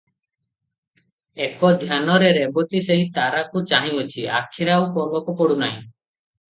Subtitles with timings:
[1.47, 5.81] ଏକ ଧ୍ୟାନରେ ରେବତୀ ସେହି ତାରାକୁ ଚାହିଁଅଛି, ଆଖିରେ ଆଉ ପଲକ ପଡ଼ୁ ନାହିଁ।